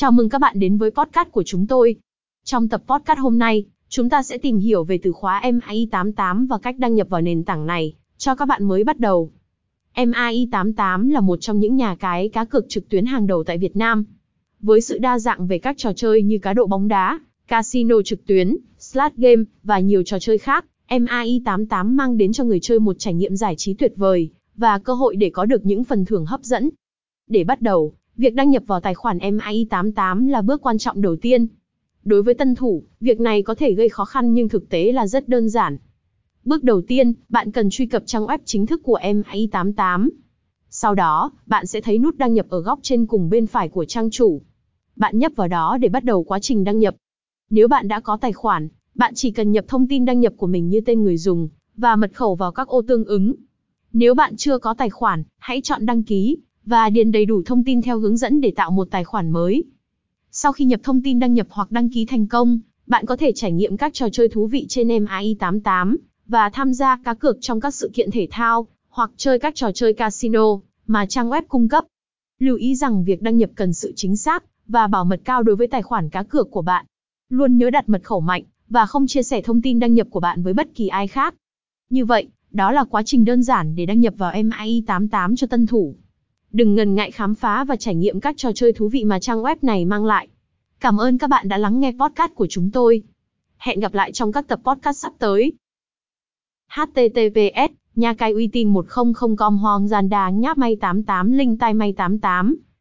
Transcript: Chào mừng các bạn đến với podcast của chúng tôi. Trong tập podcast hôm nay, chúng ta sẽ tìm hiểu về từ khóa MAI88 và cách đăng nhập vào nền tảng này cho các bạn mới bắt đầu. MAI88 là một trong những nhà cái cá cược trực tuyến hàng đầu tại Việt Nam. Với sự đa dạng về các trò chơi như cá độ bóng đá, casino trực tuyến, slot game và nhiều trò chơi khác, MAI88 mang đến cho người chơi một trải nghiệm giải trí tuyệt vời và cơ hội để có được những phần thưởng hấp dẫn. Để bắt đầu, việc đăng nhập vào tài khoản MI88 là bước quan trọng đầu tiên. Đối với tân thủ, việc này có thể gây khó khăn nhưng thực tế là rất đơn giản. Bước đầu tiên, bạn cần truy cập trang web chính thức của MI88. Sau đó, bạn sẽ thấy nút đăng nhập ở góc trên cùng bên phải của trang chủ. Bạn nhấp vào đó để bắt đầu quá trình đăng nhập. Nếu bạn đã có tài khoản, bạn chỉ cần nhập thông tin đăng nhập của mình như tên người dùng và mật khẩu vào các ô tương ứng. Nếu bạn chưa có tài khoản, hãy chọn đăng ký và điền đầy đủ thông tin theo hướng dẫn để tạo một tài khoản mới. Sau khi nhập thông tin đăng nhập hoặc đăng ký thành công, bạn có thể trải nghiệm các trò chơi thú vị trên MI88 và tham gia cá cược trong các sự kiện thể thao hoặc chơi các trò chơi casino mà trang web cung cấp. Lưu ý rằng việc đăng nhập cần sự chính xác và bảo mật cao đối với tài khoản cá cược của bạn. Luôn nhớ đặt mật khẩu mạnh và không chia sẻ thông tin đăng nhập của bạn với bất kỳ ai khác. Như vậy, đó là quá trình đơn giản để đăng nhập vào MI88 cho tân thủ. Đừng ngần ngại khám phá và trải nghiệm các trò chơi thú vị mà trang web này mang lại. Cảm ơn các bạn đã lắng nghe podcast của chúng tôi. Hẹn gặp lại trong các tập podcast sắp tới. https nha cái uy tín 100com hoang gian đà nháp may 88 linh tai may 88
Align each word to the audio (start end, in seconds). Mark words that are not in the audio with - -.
Chào 0.00 0.12
mừng 0.12 0.28
các 0.28 0.40
bạn 0.40 0.58
đến 0.58 0.78
với 0.78 0.90
podcast 0.90 1.28
của 1.30 1.42
chúng 1.42 1.66
tôi. 1.66 1.96
Trong 2.44 2.68
tập 2.68 2.82
podcast 2.86 3.18
hôm 3.18 3.38
nay, 3.38 3.64
chúng 3.88 4.10
ta 4.10 4.22
sẽ 4.22 4.38
tìm 4.38 4.58
hiểu 4.58 4.84
về 4.84 4.98
từ 5.02 5.12
khóa 5.12 5.40
MAI88 5.44 6.46
và 6.46 6.58
cách 6.58 6.78
đăng 6.78 6.94
nhập 6.94 7.08
vào 7.10 7.20
nền 7.20 7.44
tảng 7.44 7.66
này 7.66 7.94
cho 8.18 8.34
các 8.34 8.46
bạn 8.46 8.64
mới 8.64 8.84
bắt 8.84 8.98
đầu. 9.00 9.30
MAI88 9.94 11.10
là 11.10 11.20
một 11.20 11.36
trong 11.40 11.60
những 11.60 11.76
nhà 11.76 11.94
cái 11.94 12.28
cá 12.28 12.44
cược 12.44 12.68
trực 12.68 12.88
tuyến 12.88 13.06
hàng 13.06 13.26
đầu 13.26 13.44
tại 13.44 13.58
Việt 13.58 13.76
Nam. 13.76 14.04
Với 14.60 14.80
sự 14.80 14.98
đa 14.98 15.18
dạng 15.18 15.46
về 15.46 15.58
các 15.58 15.78
trò 15.78 15.92
chơi 15.92 16.22
như 16.22 16.38
cá 16.38 16.52
độ 16.52 16.66
bóng 16.66 16.88
đá, 16.88 17.18
casino 17.48 17.96
trực 18.04 18.26
tuyến, 18.26 18.56
slot 18.78 19.12
game 19.16 19.42
và 19.62 19.78
nhiều 19.78 20.02
trò 20.02 20.18
chơi 20.18 20.38
khác, 20.38 20.64
MAI88 20.88 21.86
mang 21.86 22.16
đến 22.16 22.32
cho 22.32 22.44
người 22.44 22.60
chơi 22.60 22.78
một 22.78 22.96
trải 22.98 23.14
nghiệm 23.14 23.36
giải 23.36 23.54
trí 23.56 23.74
tuyệt 23.74 23.92
vời 23.96 24.30
và 24.56 24.78
cơ 24.78 24.94
hội 24.94 25.16
để 25.16 25.30
có 25.30 25.44
được 25.44 25.66
những 25.66 25.84
phần 25.84 26.04
thưởng 26.04 26.26
hấp 26.26 26.42
dẫn. 26.42 26.70
Để 27.28 27.44
bắt 27.44 27.62
đầu, 27.62 27.94
việc 28.20 28.34
đăng 28.34 28.50
nhập 28.50 28.62
vào 28.66 28.80
tài 28.80 28.94
khoản 28.94 29.18
MI88 29.18 30.28
là 30.28 30.42
bước 30.42 30.62
quan 30.62 30.78
trọng 30.78 31.00
đầu 31.00 31.16
tiên. 31.16 31.46
Đối 32.04 32.22
với 32.22 32.34
tân 32.34 32.54
thủ, 32.54 32.82
việc 33.00 33.20
này 33.20 33.42
có 33.42 33.54
thể 33.54 33.74
gây 33.74 33.88
khó 33.88 34.04
khăn 34.04 34.34
nhưng 34.34 34.48
thực 34.48 34.68
tế 34.68 34.92
là 34.92 35.06
rất 35.06 35.28
đơn 35.28 35.48
giản. 35.48 35.78
Bước 36.44 36.64
đầu 36.64 36.82
tiên, 36.88 37.12
bạn 37.28 37.52
cần 37.52 37.70
truy 37.70 37.86
cập 37.86 38.02
trang 38.06 38.26
web 38.26 38.38
chính 38.44 38.66
thức 38.66 38.80
của 38.82 38.98
MI88. 39.02 40.08
Sau 40.70 40.94
đó, 40.94 41.32
bạn 41.46 41.66
sẽ 41.66 41.80
thấy 41.80 41.98
nút 41.98 42.16
đăng 42.16 42.34
nhập 42.34 42.46
ở 42.48 42.60
góc 42.60 42.78
trên 42.82 43.06
cùng 43.06 43.30
bên 43.30 43.46
phải 43.46 43.68
của 43.68 43.84
trang 43.84 44.10
chủ. 44.10 44.40
Bạn 44.96 45.18
nhấp 45.18 45.32
vào 45.36 45.48
đó 45.48 45.78
để 45.80 45.88
bắt 45.88 46.04
đầu 46.04 46.24
quá 46.24 46.38
trình 46.38 46.64
đăng 46.64 46.78
nhập. 46.78 46.94
Nếu 47.50 47.68
bạn 47.68 47.88
đã 47.88 48.00
có 48.00 48.16
tài 48.16 48.32
khoản, 48.32 48.68
bạn 48.94 49.14
chỉ 49.14 49.30
cần 49.30 49.52
nhập 49.52 49.64
thông 49.68 49.88
tin 49.88 50.04
đăng 50.04 50.20
nhập 50.20 50.32
của 50.36 50.46
mình 50.46 50.68
như 50.68 50.80
tên 50.80 51.02
người 51.02 51.16
dùng 51.16 51.48
và 51.76 51.96
mật 51.96 52.10
khẩu 52.14 52.34
vào 52.34 52.52
các 52.52 52.68
ô 52.68 52.82
tương 52.88 53.04
ứng. 53.04 53.34
Nếu 53.92 54.14
bạn 54.14 54.36
chưa 54.36 54.58
có 54.58 54.74
tài 54.74 54.90
khoản, 54.90 55.22
hãy 55.38 55.60
chọn 55.60 55.86
đăng 55.86 56.02
ký 56.02 56.36
và 56.70 56.90
điền 56.90 57.12
đầy 57.12 57.26
đủ 57.26 57.42
thông 57.46 57.64
tin 57.64 57.82
theo 57.82 57.98
hướng 57.98 58.16
dẫn 58.16 58.40
để 58.40 58.52
tạo 58.56 58.70
một 58.70 58.88
tài 58.90 59.04
khoản 59.04 59.30
mới. 59.30 59.64
Sau 60.30 60.52
khi 60.52 60.64
nhập 60.64 60.80
thông 60.82 61.02
tin 61.02 61.18
đăng 61.18 61.34
nhập 61.34 61.46
hoặc 61.50 61.70
đăng 61.70 61.90
ký 61.90 62.06
thành 62.06 62.26
công, 62.26 62.58
bạn 62.86 63.06
có 63.06 63.16
thể 63.16 63.32
trải 63.34 63.52
nghiệm 63.52 63.76
các 63.76 63.94
trò 63.94 64.08
chơi 64.12 64.28
thú 64.28 64.46
vị 64.46 64.66
trên 64.68 64.88
MI88 64.88 65.96
và 66.26 66.50
tham 66.50 66.72
gia 66.74 66.98
cá 67.04 67.14
cược 67.14 67.36
trong 67.40 67.60
các 67.60 67.74
sự 67.74 67.90
kiện 67.94 68.10
thể 68.10 68.28
thao 68.30 68.66
hoặc 68.88 69.10
chơi 69.16 69.38
các 69.38 69.54
trò 69.54 69.72
chơi 69.72 69.92
casino 69.92 70.44
mà 70.86 71.06
trang 71.06 71.30
web 71.30 71.42
cung 71.48 71.68
cấp. 71.68 71.84
Lưu 72.38 72.56
ý 72.56 72.74
rằng 72.74 73.04
việc 73.04 73.22
đăng 73.22 73.36
nhập 73.36 73.50
cần 73.54 73.72
sự 73.72 73.92
chính 73.96 74.16
xác 74.16 74.44
và 74.68 74.86
bảo 74.86 75.04
mật 75.04 75.20
cao 75.24 75.42
đối 75.42 75.56
với 75.56 75.66
tài 75.66 75.82
khoản 75.82 76.08
cá 76.08 76.22
cược 76.22 76.50
của 76.50 76.62
bạn. 76.62 76.86
Luôn 77.30 77.58
nhớ 77.58 77.70
đặt 77.70 77.88
mật 77.88 78.04
khẩu 78.04 78.20
mạnh 78.20 78.42
và 78.68 78.86
không 78.86 79.06
chia 79.06 79.22
sẻ 79.22 79.42
thông 79.42 79.62
tin 79.62 79.78
đăng 79.78 79.94
nhập 79.94 80.06
của 80.10 80.20
bạn 80.20 80.42
với 80.42 80.52
bất 80.52 80.74
kỳ 80.74 80.88
ai 80.88 81.08
khác. 81.08 81.34
Như 81.90 82.04
vậy, 82.04 82.28
đó 82.50 82.72
là 82.72 82.84
quá 82.84 83.02
trình 83.02 83.24
đơn 83.24 83.42
giản 83.42 83.76
để 83.76 83.86
đăng 83.86 84.00
nhập 84.00 84.14
vào 84.16 84.32
MI88 84.32 85.36
cho 85.36 85.46
tân 85.46 85.66
thủ. 85.66 85.94
Đừng 86.52 86.74
ngần 86.74 86.94
ngại 86.94 87.10
khám 87.10 87.34
phá 87.34 87.64
và 87.64 87.76
trải 87.76 87.94
nghiệm 87.94 88.20
các 88.20 88.36
trò 88.36 88.52
chơi 88.54 88.72
thú 88.72 88.88
vị 88.88 89.04
mà 89.04 89.18
trang 89.18 89.42
web 89.42 89.56
này 89.62 89.84
mang 89.84 90.04
lại. 90.04 90.28
Cảm 90.80 90.96
ơn 90.96 91.18
các 91.18 91.30
bạn 91.30 91.48
đã 91.48 91.58
lắng 91.58 91.80
nghe 91.80 91.92
podcast 91.92 92.34
của 92.34 92.46
chúng 92.50 92.70
tôi. 92.70 93.02
Hẹn 93.56 93.80
gặp 93.80 93.94
lại 93.94 94.12
trong 94.12 94.32
các 94.32 94.48
tập 94.48 94.60
podcast 94.64 94.98
sắp 94.98 95.12
tới. 95.18 95.52
https 96.68 97.72
nha 97.94 98.14
cái 98.14 98.32
uy 98.32 98.48
tín 98.48 98.72
100com 98.72 99.56
hoang 99.56 99.88
gian 99.88 100.08
đà 100.08 100.30
nháp 100.30 100.58
may 100.58 100.76
88 100.76 101.32
linh 101.32 101.58
tai 101.58 101.74
may 101.74 101.92
88 101.92 102.56